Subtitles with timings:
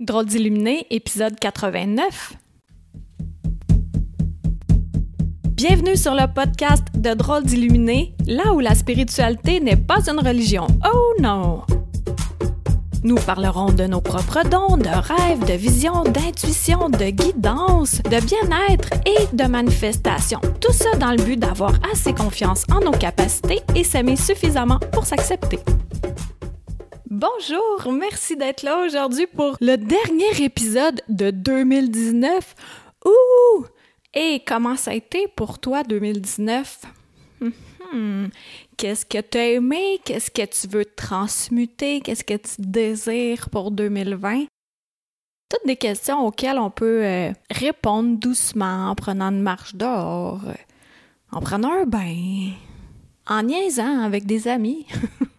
[0.00, 2.32] Drôle d'illuminé, épisode 89.
[5.52, 10.66] Bienvenue sur le podcast de Drôle d'illuminé, là où la spiritualité n'est pas une religion.
[10.84, 11.62] Oh non!
[13.04, 18.88] Nous parlerons de nos propres dons, de rêves, de visions, d'intuition, de guidance, de bien-être
[19.06, 20.40] et de manifestation.
[20.60, 25.06] Tout ça dans le but d'avoir assez confiance en nos capacités et s'aimer suffisamment pour
[25.06, 25.60] s'accepter.
[27.16, 32.56] Bonjour, merci d'être là aujourd'hui pour le dernier épisode de 2019.
[33.04, 33.66] Ouh!
[34.14, 36.82] Et comment ça a été pour toi 2019?
[37.92, 38.26] Hmm,
[38.76, 40.00] qu'est-ce que tu as aimé?
[40.04, 42.00] Qu'est-ce que tu veux transmuter?
[42.00, 44.46] Qu'est-ce que tu désires pour 2020?
[45.48, 50.54] Toutes des questions auxquelles on peut euh, répondre doucement en prenant une marche dehors, euh,
[51.30, 52.50] en prenant un bain,
[53.28, 54.88] en niaisant avec des amis.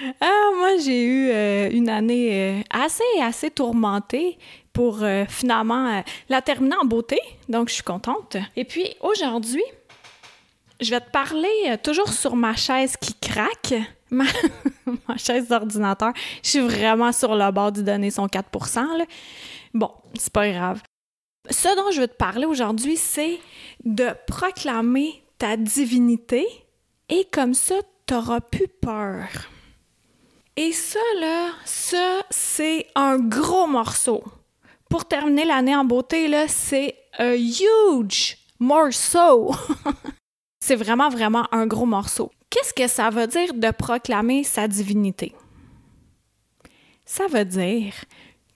[0.20, 4.38] ah, moi, j'ai eu euh, une année assez, assez tourmentée
[4.72, 7.18] pour finalement la terminer en beauté.
[7.48, 8.36] Donc, je suis contente.
[8.56, 9.64] Et puis, aujourd'hui,
[10.80, 13.74] je vais te parler euh, toujours sur ma chaise qui craque,
[14.10, 14.24] ma,
[15.16, 16.12] chaise d'ordinateur.
[16.42, 18.48] Je suis vraiment sur le bord de donner son 4
[18.98, 19.04] là.
[19.74, 20.82] Bon, c'est pas grave.
[21.48, 23.38] Ce dont je veux te parler aujourd'hui, c'est
[23.84, 26.46] de proclamer ta divinité
[27.08, 27.76] et comme ça,
[28.06, 29.26] tu n'auras plus peur.
[30.56, 34.22] Et ça, là, ça, c'est un gros morceau.
[34.88, 39.54] Pour terminer l'année en beauté, là, c'est un huge morceau.
[40.62, 42.30] C'est vraiment, vraiment un gros morceau.
[42.50, 45.34] Qu'est-ce que ça veut dire de proclamer sa divinité?
[47.06, 47.94] Ça veut dire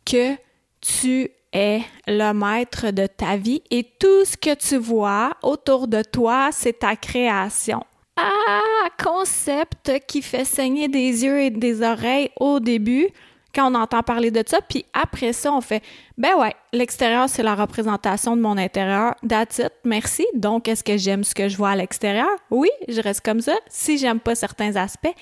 [0.04, 0.36] que
[0.82, 6.02] tu es le maître de ta vie et tout ce que tu vois autour de
[6.02, 7.82] toi, c'est ta création.
[8.16, 13.08] Ah, concept qui fait saigner des yeux et des oreilles au début,
[13.54, 15.82] quand on entend parler de ça, puis après ça, on fait
[16.18, 19.14] ben ouais, l'extérieur, c'est la représentation de mon intérieur.
[19.28, 20.26] That's it, merci.
[20.34, 22.28] Donc, est-ce que j'aime ce que je vois à l'extérieur?
[22.50, 23.54] Oui, je reste comme ça.
[23.68, 25.14] Si j'aime pas certains aspects,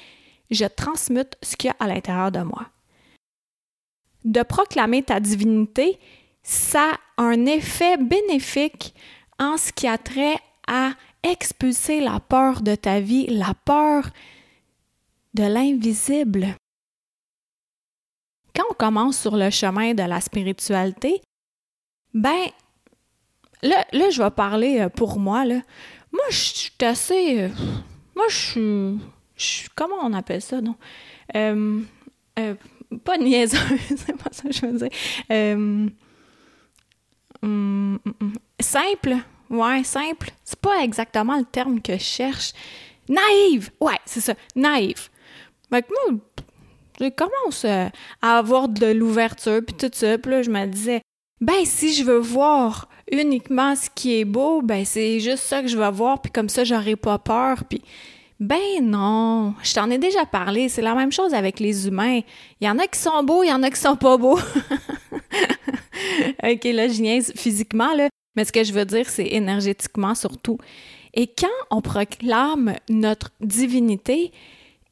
[0.50, 2.66] je transmute ce qu'il y a à l'intérieur de moi.
[4.24, 5.98] De proclamer ta divinité,
[6.42, 8.94] ça a un effet bénéfique
[9.38, 10.36] en ce qui a trait
[10.66, 10.90] à
[11.22, 14.10] expulser la peur de ta vie, la peur
[15.34, 16.56] de l'invisible
[18.54, 21.20] quand on commence sur le chemin de la spiritualité,
[22.14, 22.46] ben,
[23.62, 25.60] là, là je vais parler euh, pour moi, là.
[26.12, 27.42] Moi, je suis assez.
[27.42, 27.48] Euh,
[28.14, 29.00] moi, je
[29.36, 29.68] suis.
[29.74, 30.76] Comment on appelle ça, non?
[31.34, 31.80] Euh,
[33.04, 33.58] pas niaiseuse,
[33.96, 34.90] c'est pas ça que je veux dire.
[35.30, 35.90] Hum,
[37.42, 39.16] hum, hum, simple,
[39.52, 40.30] ouais, simple.
[40.44, 42.52] C'est pas exactement le terme que je cherche.
[43.08, 45.08] Naïve, ouais, c'est ça, naïve.
[45.70, 46.18] Fait moi,
[47.00, 47.88] je commence euh,
[48.20, 50.18] à avoir de l'ouverture, puis tout ça.
[50.18, 51.02] Puis là, je me disais,
[51.40, 55.68] ben, si je veux voir uniquement ce qui est beau, ben, c'est juste ça que
[55.68, 57.64] je vais voir, puis comme ça, j'aurai pas peur.
[57.64, 57.82] Puis,
[58.38, 62.20] ben non, je t'en ai déjà parlé, c'est la même chose avec les humains.
[62.60, 64.38] Il y en a qui sont beaux, il y en a qui sont pas beaux.
[66.42, 68.08] OK, là, je niaise physiquement, là.
[68.36, 70.58] Mais ce que je veux dire, c'est énergétiquement surtout.
[71.14, 74.32] Et quand on proclame notre divinité,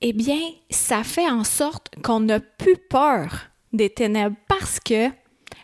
[0.02, 0.40] eh bien,
[0.70, 5.08] ça fait en sorte qu'on n'a plus peur des ténèbres parce que,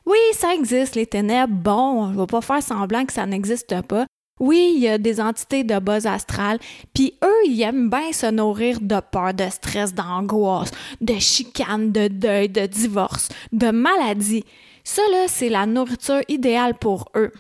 [0.05, 3.83] oui, ça existe, les ténèbres, bon, je ne vais pas faire semblant que ça n'existe
[3.83, 4.07] pas.
[4.39, 6.59] Oui, il y a des entités de bas astral,
[6.93, 10.71] puis eux, ils aiment bien se nourrir de peur, de stress, d'angoisse,
[11.01, 14.45] de chicane, de deuil, de divorce, de maladie.
[14.85, 17.33] Ça, là, c'est la nourriture idéale pour eux.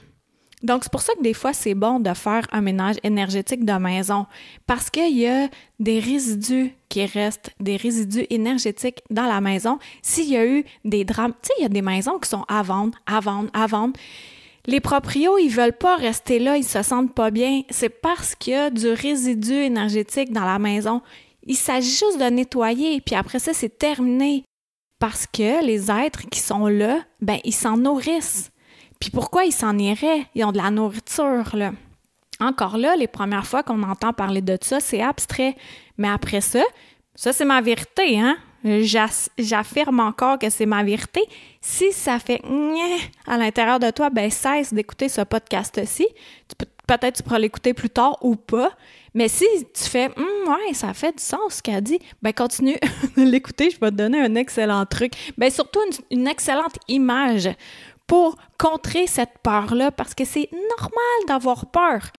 [0.62, 3.74] Donc, c'est pour ça que des fois, c'est bon de faire un ménage énergétique de
[3.74, 4.26] maison
[4.66, 9.78] parce qu'il y a des résidus qui restent, des résidus énergétiques dans la maison.
[10.00, 12.44] S'il y a eu des drames, tu sais, il y a des maisons qui sont
[12.48, 13.98] à vendre, à vendre, à vendre.
[14.66, 17.62] Les proprios, ils veulent pas rester là, ils se sentent pas bien.
[17.70, 21.02] C'est parce qu'il y a du résidu énergétique dans la maison.
[21.44, 24.44] Il s'agit juste de nettoyer, puis après ça, c'est terminé.
[24.98, 28.50] Parce que les êtres qui sont là, ben, ils s'en nourrissent.
[29.00, 30.26] Puis pourquoi ils s'en iraient?
[30.34, 31.72] Ils ont de la nourriture, là.
[32.40, 35.56] Encore là, les premières fois qu'on entend parler de ça, c'est abstrait.
[35.96, 36.62] Mais après ça,
[37.14, 38.36] ça c'est ma vérité, hein?
[39.38, 41.22] J'affirme encore que c'est ma vérité.
[41.60, 42.42] Si ça fait
[43.26, 46.06] à l'intérieur de toi, ben cesse d'écouter ce podcast-ci.
[46.86, 48.72] Peut-être tu pourras l'écouter plus tard ou pas.
[49.14, 52.76] Mais si tu fais hum, ouais, ça fait du sens ce qu'elle dit, ben continue
[53.16, 55.12] de l'écouter, je vais te donner un excellent truc.
[55.38, 57.48] Ben surtout une excellente image
[58.06, 62.10] pour contrer cette peur-là parce que c'est normal d'avoir peur.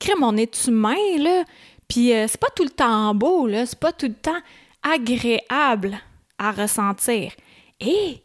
[0.00, 1.44] Crème, on est humain, là,
[1.88, 4.40] puis euh, c'est pas tout le temps beau, là, c'est pas tout le temps
[4.82, 5.98] agréable
[6.38, 7.32] à ressentir.
[7.80, 8.22] Et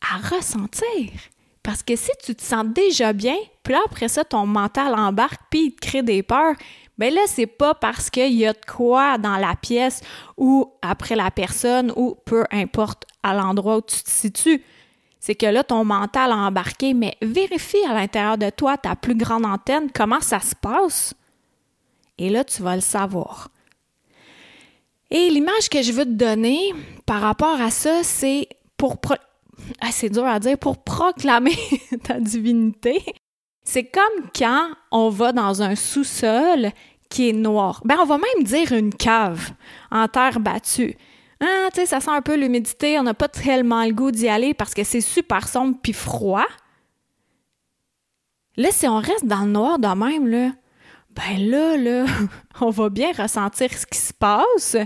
[0.00, 1.10] à ressentir.
[1.62, 5.66] Parce que si tu te sens déjà bien, puis après ça, ton mental embarque, puis
[5.66, 6.54] il te crée des peurs,
[6.98, 10.02] ben là, c'est pas parce qu'il y a de quoi dans la pièce
[10.36, 14.62] ou après la personne ou peu importe à l'endroit où tu te situes.
[15.26, 19.14] C'est que là, ton mental a embarqué, mais vérifie à l'intérieur de toi, ta plus
[19.14, 21.14] grande antenne, comment ça se passe.
[22.18, 23.48] Et là, tu vas le savoir.
[25.10, 26.74] Et l'image que je veux te donner
[27.06, 28.98] par rapport à ça, c'est pour...
[29.80, 31.56] Ah, c'est dur à dire, pour proclamer
[32.02, 33.02] ta divinité.
[33.62, 36.70] C'est comme quand on va dans un sous-sol
[37.08, 37.80] qui est noir.
[37.86, 39.52] Ben, on va même dire une cave
[39.90, 40.98] en terre battue.
[41.44, 44.72] Ah, ça sent un peu l'humidité, on n'a pas tellement le goût d'y aller parce
[44.72, 46.46] que c'est super sombre puis froid.
[48.56, 50.52] Là, si on reste dans le noir de même, là,
[51.10, 52.06] ben là, là,
[52.60, 54.76] on va bien ressentir ce qui se passe.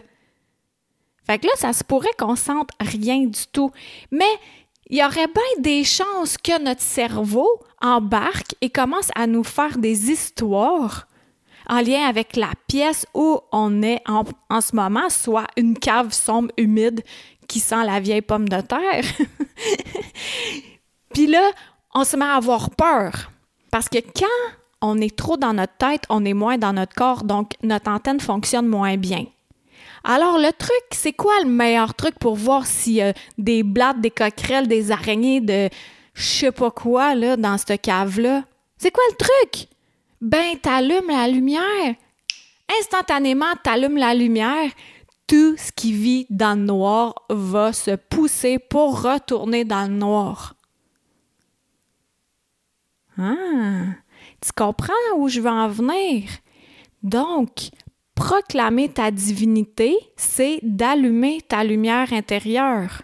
[1.26, 3.70] Fait que là, ça se pourrait qu'on sente rien du tout.
[4.10, 4.24] Mais
[4.88, 7.48] il y aurait bien des chances que notre cerveau
[7.82, 11.06] embarque et commence à nous faire des histoires
[11.68, 14.24] en lien avec la pièce où on est en,
[14.60, 17.02] ce moment, soit une cave sombre, humide,
[17.46, 19.04] qui sent la vieille pomme de terre.
[21.14, 21.50] Puis là,
[21.94, 23.30] on se met à avoir peur.
[23.70, 24.26] Parce que quand
[24.80, 28.20] on est trop dans notre tête, on est moins dans notre corps, donc notre antenne
[28.20, 29.24] fonctionne moins bien.
[30.04, 34.00] Alors, le truc, c'est quoi le meilleur truc pour voir s'il y a des blattes,
[34.00, 35.68] des coquerelles, des araignées, de
[36.14, 38.44] je sais pas quoi, là, dans cette cave-là?
[38.78, 39.68] C'est quoi le truc?
[40.20, 41.94] Ben, t'allumes la lumière.
[42.80, 44.70] Instantanément, t'allumes la lumière.
[45.26, 50.54] Tout ce qui vit dans le noir va se pousser pour retourner dans le noir.
[53.18, 53.94] Ah,
[54.40, 56.28] tu comprends où je veux en venir?
[57.02, 57.70] Donc,
[58.14, 63.02] proclamer ta divinité, c'est d'allumer ta lumière intérieure.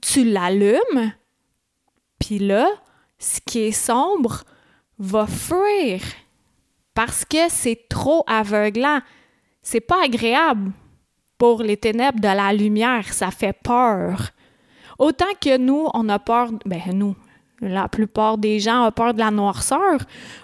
[0.00, 1.12] Tu l'allumes,
[2.18, 2.68] puis là,
[3.18, 4.44] ce qui est sombre
[4.98, 6.00] va fuir
[6.94, 9.00] parce que c'est trop aveuglant.
[9.62, 10.72] C'est pas agréable
[11.38, 14.30] pour les ténèbres de la lumière, ça fait peur.
[14.98, 17.16] Autant que nous, on a peur, ben nous,
[17.60, 19.98] la plupart des gens ont peur de la noirceur,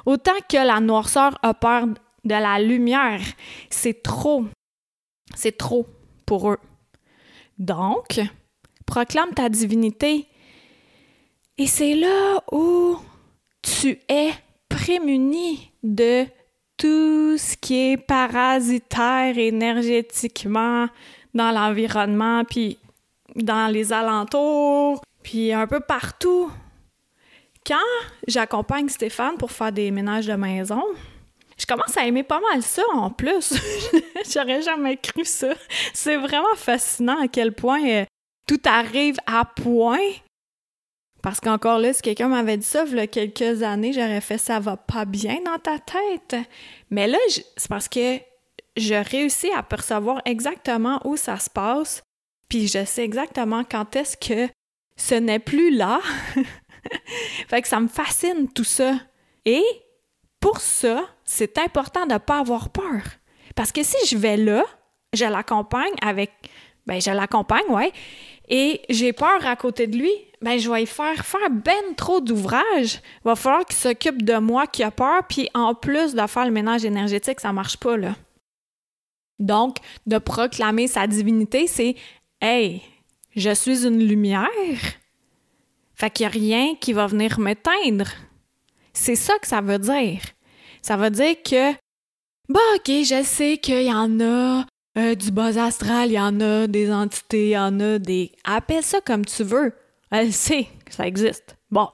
[0.06, 1.86] autant que la noirceur a peur
[2.24, 3.20] de la lumière.
[3.70, 4.44] C'est trop.
[5.34, 5.86] C'est trop
[6.26, 6.58] pour eux.
[7.58, 8.20] Donc,
[8.86, 10.26] proclame ta divinité.
[11.58, 12.96] Et c'est là où
[13.62, 14.30] tu es
[14.68, 16.26] prémuni de
[16.78, 20.88] tout ce qui est parasitaire énergétiquement
[21.34, 22.78] dans l'environnement, puis
[23.34, 26.50] dans les alentours, puis un peu partout.
[27.66, 27.76] Quand
[28.26, 30.82] j'accompagne Stéphane pour faire des ménages de maison,
[31.58, 33.52] je commence à aimer pas mal ça en plus.
[34.32, 35.52] J'aurais jamais cru ça.
[35.92, 38.04] C'est vraiment fascinant à quel point euh,
[38.46, 39.98] tout arrive à point.
[41.22, 44.38] Parce qu'encore là, si quelqu'un m'avait dit ça il y a quelques années, j'aurais fait
[44.38, 46.36] ça va pas bien dans ta tête.
[46.90, 48.18] Mais là, c'est parce que
[48.76, 52.02] je réussis à percevoir exactement où ça se passe,
[52.48, 54.52] puis je sais exactement quand est-ce que
[54.96, 56.00] ce n'est plus là.
[57.48, 58.94] fait que ça me fascine tout ça.
[59.44, 59.64] Et
[60.40, 63.02] pour ça, c'est important de ne pas avoir peur.
[63.56, 64.64] Parce que si je vais là,
[65.12, 66.30] je l'accompagne avec.
[66.86, 67.92] Ben, je l'accompagne, ouais.
[68.48, 72.20] Et j'ai peur à côté de lui, ben, je vais y faire faire ben trop
[72.20, 73.00] d'ouvrages.
[73.24, 76.44] Il va falloir qu'il s'occupe de moi qui a peur, puis en plus de faire
[76.44, 78.14] le ménage énergétique, ça marche pas, là.
[79.38, 81.96] Donc, de proclamer sa divinité, c'est
[82.40, 82.82] Hey,
[83.34, 84.48] je suis une lumière.
[85.94, 88.08] Fait qu'il n'y a rien qui va venir m'éteindre.
[88.92, 90.20] C'est ça que ça veut dire.
[90.82, 91.72] Ça veut dire que,
[92.48, 96.40] bah, ok, je sais qu'il y en a euh, du bas astral, il y en
[96.40, 98.32] a des entités, il y en a des.
[98.44, 99.72] Appelle ça comme tu veux.
[100.10, 101.56] Elle sait que ça existe.
[101.70, 101.88] Bon.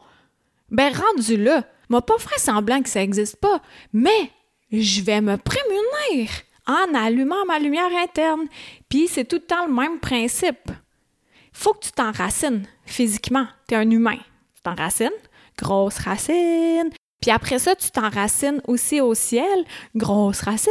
[0.71, 3.61] Ben, rendu là, m'a pas fait semblant que ça existe pas,
[3.92, 4.30] mais
[4.73, 6.30] je vais me prémunir
[6.66, 8.47] en allumant ma lumière interne.
[8.88, 10.71] Puis c'est tout le temps le même principe.
[11.52, 13.47] Faut que tu t'enracines physiquement.
[13.68, 14.18] Tu es un humain.
[14.54, 15.11] Tu t'enracines,
[15.59, 16.90] grosse racine.
[17.21, 20.71] Puis après ça, tu t'enracines aussi au ciel, grosse racine,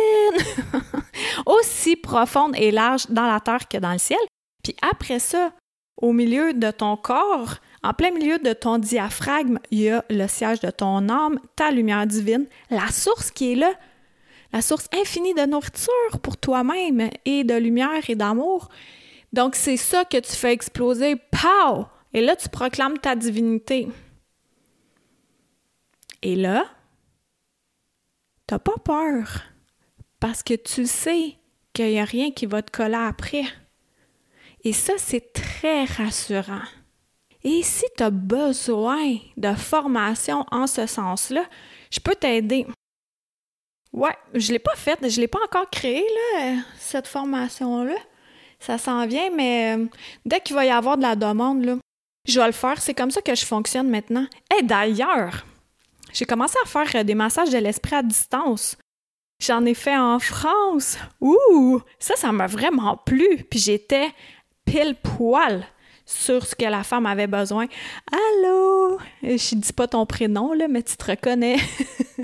[1.48, 4.20] aussi profonde et large dans la terre que dans le ciel.
[4.64, 5.52] Puis après ça,
[5.98, 10.28] au milieu de ton corps, en plein milieu de ton diaphragme, il y a le
[10.28, 13.72] siège de ton âme, ta lumière divine, la source qui est là,
[14.52, 18.70] la source infinie de nourriture pour toi-même et de lumière et d'amour.
[19.34, 21.86] Donc c'est ça que tu fais exploser, pow!
[22.14, 23.88] Et là, tu proclames ta divinité.
[26.22, 26.66] Et là,
[28.46, 29.44] t'as pas peur
[30.20, 31.36] parce que tu sais
[31.74, 33.44] qu'il n'y a rien qui va te coller après.
[34.64, 36.62] Et ça, c'est très rassurant.
[37.44, 41.44] Et si tu as besoin de formation en ce sens-là,
[41.92, 42.66] je peux t'aider.
[43.92, 46.06] Ouais, je l'ai pas faite, je l'ai pas encore créée,
[46.36, 47.96] là, cette formation-là.
[48.60, 49.86] Ça s'en vient, mais euh,
[50.26, 51.78] dès qu'il va y avoir de la demande, là,
[52.26, 52.82] je vais le faire.
[52.82, 54.26] C'est comme ça que je fonctionne maintenant.
[54.58, 55.46] Et d'ailleurs,
[56.14, 58.78] j'ai commencé à faire euh, des massages de l'esprit à distance.
[59.42, 60.98] J'en ai fait en France.
[61.20, 61.82] Ouh!
[62.00, 63.44] Ça, ça m'a vraiment plu.
[63.50, 64.10] Puis j'étais
[64.66, 65.66] pile poil
[66.06, 67.68] sur ce que la femme avait besoin.
[68.12, 69.00] Allô?
[69.22, 71.58] Je dis pas ton prénom, là, mais tu te reconnais.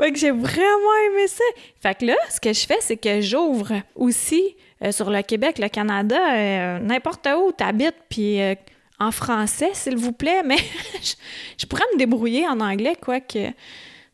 [0.00, 1.44] fait que j'ai vraiment aimé ça.
[1.80, 5.58] Fait que là, ce que je fais, c'est que j'ouvre aussi euh, sur le Québec,
[5.58, 8.54] le Canada, euh, n'importe où tu habites, puis euh,
[8.98, 10.56] en français, s'il vous plaît, mais
[11.58, 13.52] je, pourrais me débrouiller en anglais, quoique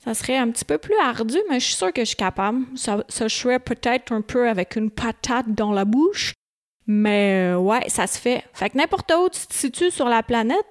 [0.05, 2.65] ça serait un petit peu plus ardu, mais je suis sûre que je suis capable.
[2.77, 6.35] Ça, ça serait peut-être un peu avec une patate dans la bouche,
[6.87, 8.45] mais euh, ouais, ça se fait.
[8.53, 10.67] Fait que n'importe où tu te situes sur la planète,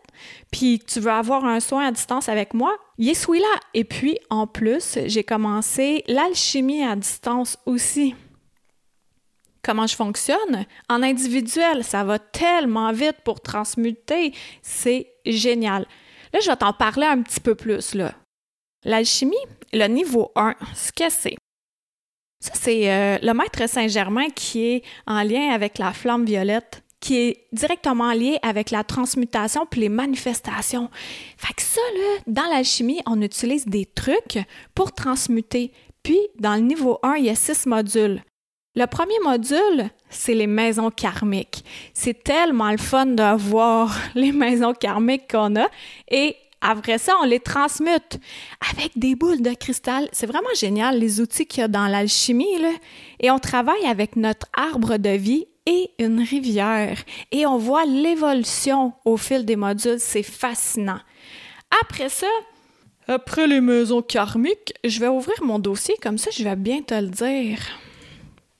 [0.51, 3.60] puis tu veux avoir un soin à distance avec moi, y celui-là.
[3.74, 8.15] Et puis, en plus, j'ai commencé l'alchimie à distance aussi.
[9.63, 10.65] Comment je fonctionne?
[10.89, 14.34] En individuel, ça va tellement vite pour transmuter.
[14.62, 15.88] C'est génial.
[16.34, 18.13] Là, je vais t'en parler un petit peu plus, là.
[18.84, 19.36] L'alchimie,
[19.72, 21.38] le niveau 1, ce que c'est?
[22.43, 27.15] Ça, c'est euh, le maître Saint-Germain qui est en lien avec la flamme violette, qui
[27.15, 30.89] est directement lié avec la transmutation puis les manifestations.
[31.38, 34.39] Fait que ça, là, dans l'alchimie, on utilise des trucs
[34.75, 35.71] pour transmuter.
[36.03, 38.21] Puis, dans le niveau 1, il y a six modules.
[38.75, 41.63] Le premier module, c'est les maisons karmiques.
[41.93, 45.69] C'est tellement le fun de voir les maisons karmiques qu'on a
[46.12, 46.35] et
[46.65, 48.20] après ça, on les transmute
[48.72, 50.08] avec des boules de cristal.
[50.13, 52.58] C'est vraiment génial, les outils qu'il y a dans l'alchimie.
[52.60, 52.72] Là.
[53.20, 56.98] Et on travaille avec notre arbre de vie et une rivière.
[57.32, 60.00] Et on voit l'évolution au fil des modules.
[60.00, 61.00] C'est fascinant.
[61.82, 62.27] Après ça,
[63.08, 66.93] après les maisons karmiques, je vais ouvrir mon dossier, comme ça je vais bien te
[66.93, 67.60] le dire.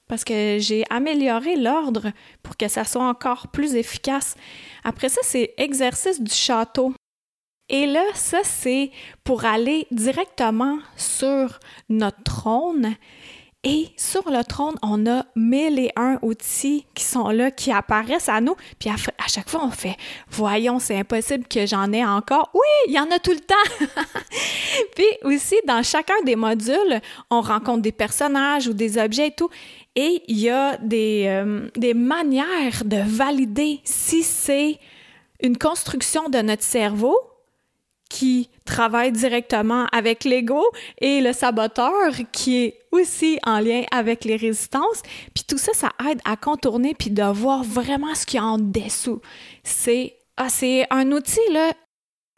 [0.08, 4.36] Parce que j'ai amélioré l'ordre pour que ça soit encore plus efficace.
[4.84, 6.92] Après ça, c'est exercice du château.
[7.68, 8.90] Et là, ça, c'est
[9.22, 12.94] pour aller directement sur notre trône.
[13.66, 18.28] Et sur le trône, on a mille et un outils qui sont là, qui apparaissent
[18.28, 18.54] à nous.
[18.78, 19.96] Puis à, chaque fois, on fait
[20.28, 22.50] Voyons, c'est impossible que j'en ai encore.
[22.52, 23.86] Oui, il y en a tout le temps.
[24.94, 29.48] Puis aussi, dans chacun des modules, on rencontre des personnages ou des objets et tout.
[29.96, 34.78] Et il y a des, euh, des manières de valider si c'est
[35.40, 37.16] une construction de notre cerveau
[38.14, 40.62] qui travaille directement avec l'ego
[41.00, 45.02] et le saboteur qui est aussi en lien avec les résistances.
[45.34, 48.46] Puis tout ça, ça aide à contourner puis de voir vraiment ce qu'il y a
[48.46, 49.20] en dessous.
[49.64, 51.72] C'est ah, c'est un outil là.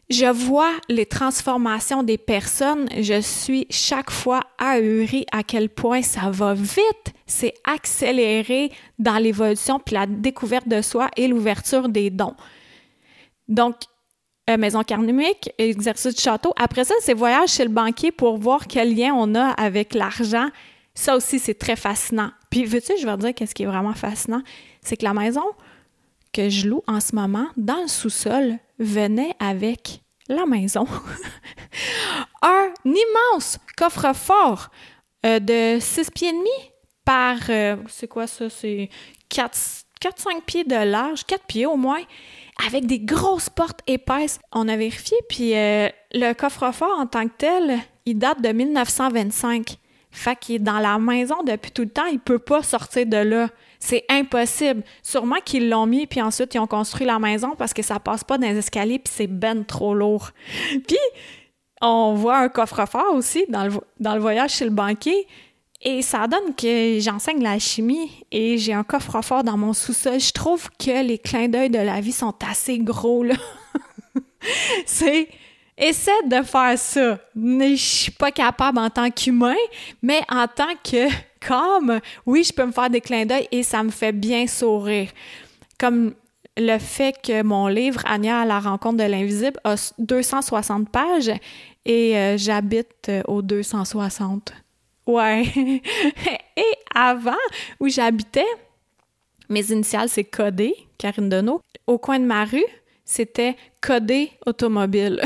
[0.09, 2.88] Je vois les transformations des personnes.
[2.99, 7.12] Je suis chaque fois ahurie à quel point ça va vite.
[7.26, 12.37] C'est accéléré dans l'évolution puis la découverte de soi et l'ouverture des dons.
[13.49, 13.76] Donc,
[14.48, 16.52] euh, maison karmique, exercice du château.
[16.56, 20.48] Après ça, c'est voyage chez le banquier pour voir quel lien on a avec l'argent.
[20.94, 22.30] Ça aussi, c'est très fascinant.
[22.50, 24.42] Puis, veux-tu, je vais te dire qu'est-ce qui est vraiment fascinant?
[24.80, 25.44] C'est que la maison
[26.32, 30.86] que je loue en ce moment, dans le sous-sol, venait avec la maison.
[32.42, 34.68] un immense coffre-fort
[35.24, 36.70] euh, de 6 pieds et demi
[37.04, 38.48] par, euh, c'est quoi ça?
[38.50, 38.90] C'est
[39.30, 42.02] 4-5 pieds de large, 4 pieds au moins
[42.64, 44.38] avec des grosses portes épaisses.
[44.52, 49.78] On a vérifié, puis euh, le coffre-fort en tant que tel, il date de 1925.
[50.10, 53.18] Fait qu'il est dans la maison depuis tout le temps, il peut pas sortir de
[53.18, 53.50] là.
[53.78, 54.82] C'est impossible.
[55.02, 58.25] Sûrement qu'ils l'ont mis, puis ensuite ils ont construit la maison parce que ça passe
[58.25, 60.30] pas dans les escaliers, puis c'est ben trop lourd.
[60.88, 60.96] puis
[61.82, 65.26] on voit un coffre-fort aussi dans le, dans le voyage chez le banquier.
[65.83, 70.18] Et ça donne que j'enseigne la chimie et j'ai un coffre-fort dans mon sous-sol.
[70.18, 73.35] Je trouve que les clins d'œil de la vie sont assez gros, là.
[74.87, 75.28] C'est
[75.76, 77.18] essaie de faire ça.
[77.35, 79.54] Je suis pas capable en tant qu'humain,
[80.02, 81.09] mais en tant que
[81.47, 85.11] comme, oui, je peux me faire des clins d'œil et ça me fait bien sourire.
[85.78, 86.14] Comme
[86.56, 91.33] le fait que mon livre Anya à la rencontre de l'invisible a 260 pages
[91.85, 94.52] et euh, j'habite euh, au 260.
[95.06, 95.44] Ouais.
[96.56, 97.32] Et avant,
[97.80, 98.46] où j'habitais,
[99.48, 101.60] mes initiales, c'est Codé, Karine Deneau.
[101.86, 102.64] Au coin de ma rue,
[103.04, 105.22] c'était Codé Automobile.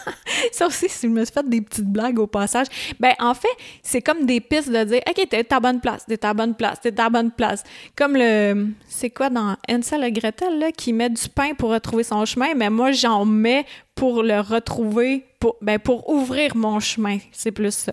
[0.52, 2.66] ça aussi, si je me suis fait des petites blagues au passage.
[2.98, 3.48] Ben, en fait,
[3.82, 6.80] c'est comme des pistes de dire, OK, t'es à bonne place, t'es à bonne place,
[6.80, 7.62] t'es à bonne place.
[7.96, 12.02] Comme le, c'est quoi dans Ansel et Gretel, là, qui met du pain pour retrouver
[12.02, 17.18] son chemin, mais moi, j'en mets pour le retrouver, pour, ben, pour ouvrir mon chemin.
[17.30, 17.92] C'est plus ça.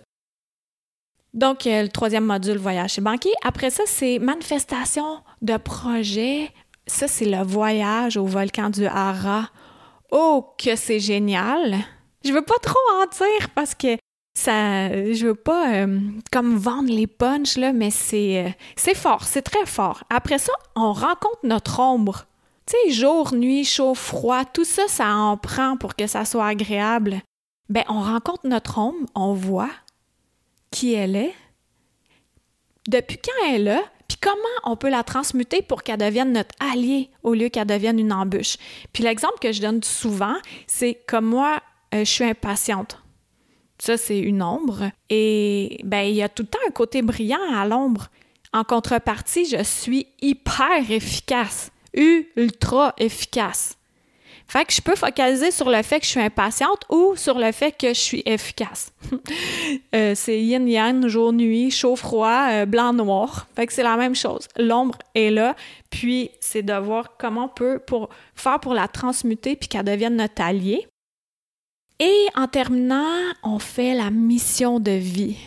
[1.37, 3.31] Donc, euh, le troisième module, voyage chez banquier.
[3.43, 6.49] Après ça, c'est manifestation de projet.
[6.87, 9.49] Ça, c'est le voyage au volcan du Hara.
[10.11, 11.75] Oh, que c'est génial!
[12.25, 13.97] Je veux pas trop en dire parce que
[14.33, 15.99] ça, je veux pas euh,
[16.31, 20.03] comme vendre les punchs, là, mais c'est, euh, c'est fort, c'est très fort.
[20.09, 22.25] Après ça, on rencontre notre ombre.
[22.65, 26.47] Tu sais, jour, nuit, chaud, froid, tout ça, ça en prend pour que ça soit
[26.47, 27.21] agréable.
[27.69, 29.69] Ben, on rencontre notre ombre, on voit,
[30.71, 31.33] qui elle est,
[32.87, 36.55] depuis quand elle est là, puis comment on peut la transmuter pour qu'elle devienne notre
[36.59, 38.57] allié au lieu qu'elle devienne une embûche.
[38.93, 41.61] Puis l'exemple que je donne souvent, c'est comme moi,
[41.93, 43.01] euh, je suis impatiente.
[43.79, 44.89] Ça, c'est une ombre.
[45.09, 48.07] Et ben, il y a tout le temps un côté brillant à l'ombre.
[48.53, 53.76] En contrepartie, je suis hyper efficace, ultra efficace.
[54.47, 57.51] Fait que je peux focaliser sur le fait que je suis impatiente ou sur le
[57.51, 58.91] fait que je suis efficace.
[59.95, 63.47] Euh, c'est yin-yang, jour-nuit, chaud-froid, euh, blanc-noir.
[63.55, 64.47] Fait que c'est la même chose.
[64.57, 65.55] L'ombre est là,
[65.89, 70.15] puis c'est de voir comment on peut pour, faire pour la transmuter puis qu'elle devienne
[70.15, 70.87] notre allié.
[71.99, 75.37] Et en terminant, on fait la mission de vie.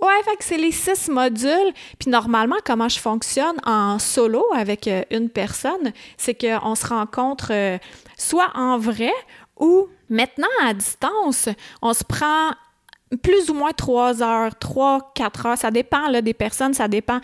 [0.00, 1.72] Ouais, fait que c'est les six modules.
[1.98, 7.50] Puis normalement, comment je fonctionne en solo avec euh, une personne, c'est qu'on se rencontre
[8.18, 9.12] soit en vrai
[9.58, 11.48] ou maintenant à distance,
[11.80, 12.50] on se prend
[13.22, 15.58] plus ou moins trois heures, trois, quatre heures.
[15.58, 17.20] Ça dépend des personnes, ça dépend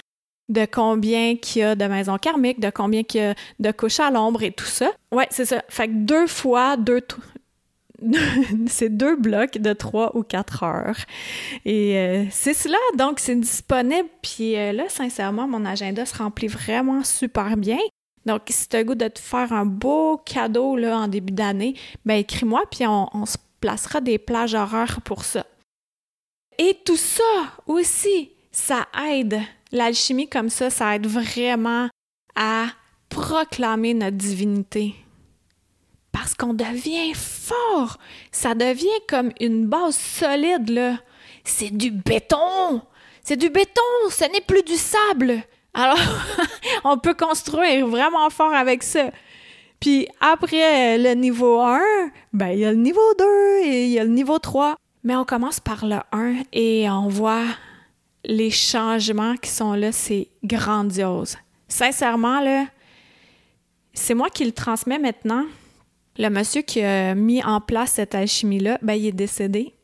[0.48, 4.00] de combien qu'il y a de maisons karmiques, de combien qu'il y a de couches
[4.00, 4.90] à l'ombre et tout ça.
[5.12, 5.62] Ouais, c'est ça.
[5.68, 7.00] Fait que deux fois, deux,
[8.66, 10.98] c'est deux blocs de trois ou quatre heures.
[11.64, 14.08] Et euh, c'est cela, donc c'est disponible.
[14.22, 17.78] Puis euh, là, sincèrement, mon agenda se remplit vraiment super bien.
[18.26, 21.32] Donc, si tu as le goût de te faire un beau cadeau là, en début
[21.32, 25.46] d'année, ben écris-moi, puis on, se placera des plages horaires pour ça.
[26.58, 27.22] Et tout ça
[27.66, 29.40] aussi, ça aide.
[29.72, 31.88] L'alchimie comme ça, ça aide vraiment
[32.36, 32.66] à
[33.08, 34.94] proclamer notre divinité
[36.14, 37.98] parce qu'on devient fort.
[38.30, 40.98] Ça devient comme une base solide, là.
[41.44, 42.80] C'est du béton.
[43.22, 45.42] C'est du béton, ce n'est plus du sable.
[45.74, 45.98] Alors,
[46.84, 49.10] on peut construire vraiment fort avec ça.
[49.80, 51.80] Puis après le niveau 1,
[52.32, 53.24] ben il y a le niveau 2
[53.64, 54.76] et il y a le niveau 3.
[55.02, 57.44] Mais on commence par le 1 et on voit
[58.24, 61.36] les changements qui sont là, c'est grandiose.
[61.68, 62.66] Sincèrement, là,
[63.92, 65.44] c'est moi qui le transmets maintenant.
[66.16, 69.74] Le monsieur qui a mis en place cette alchimie-là, ben, il est décédé.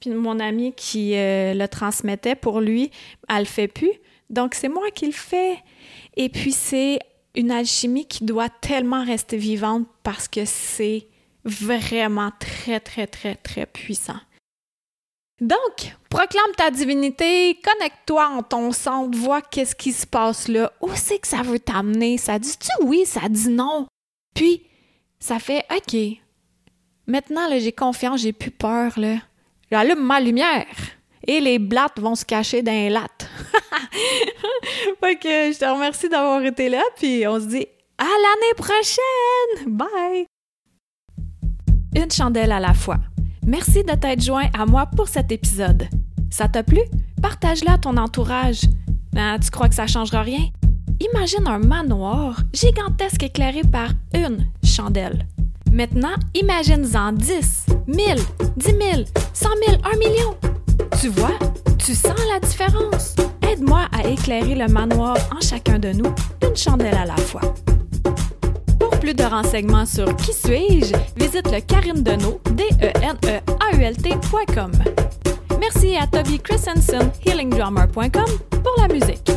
[0.00, 2.90] Puis mon amie qui euh, le transmettait pour lui,
[3.28, 3.92] elle le fait plus.
[4.30, 5.58] Donc c'est moi qui le fais.
[6.16, 6.98] Et puis c'est
[7.34, 11.06] une alchimie qui doit tellement rester vivante parce que c'est
[11.44, 14.18] vraiment très, très, très, très puissant.
[15.40, 20.90] Donc, proclame ta divinité, connecte-toi en ton centre, vois qu'est-ce qui se passe là, où
[20.96, 23.86] c'est que ça veut t'amener, ça dit-tu oui, ça dit non.
[24.34, 24.62] Puis,
[25.20, 25.96] ça fait OK.
[27.06, 28.98] Maintenant, j'ai confiance, j'ai plus peur.
[28.98, 29.18] Là.
[29.70, 30.66] J'allume ma lumière
[31.28, 33.28] et les blattes vont se cacher dans les lattes.
[35.00, 37.66] fait que je te remercie d'avoir été là, puis on se dit
[37.98, 39.76] à l'année prochaine!
[39.76, 40.26] Bye!
[41.94, 42.96] Une chandelle à la fois.
[43.46, 45.88] Merci de t'être joint à moi pour cet épisode.
[46.30, 46.80] Ça t'a plu?
[47.22, 48.62] Partage-la à ton entourage.
[49.16, 50.48] Ah, tu crois que ça changera rien?
[51.12, 55.26] Imagine un manoir gigantesque éclairé par une chandelle.
[55.72, 57.96] Maintenant, imagine-en 10, 1000,
[58.56, 58.76] 10 000,
[59.32, 60.57] 100 000, 1 million.
[61.00, 61.38] Tu vois,
[61.78, 63.16] tu sens la différence.
[63.42, 66.12] Aide-moi à éclairer le manoir en chacun de nous,
[66.42, 67.40] une chandelle à la fois.
[68.78, 73.40] Pour plus de renseignements sur Qui suis-je, visite le Karine Deneau, d e n e
[73.60, 73.94] a u l
[75.60, 78.30] Merci à Toby Christensen, healingdrummer.com,
[78.62, 79.30] pour la musique.